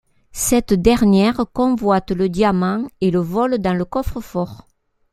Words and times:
Cette 0.33 0.73
dernière 0.73 1.43
convoite 1.53 2.09
le 2.09 2.27
diamant 2.27 2.87
et 3.01 3.11
le 3.11 3.19
vole 3.19 3.59
dans 3.59 3.75
le 3.77 3.85
coffre-fort. 3.85 4.67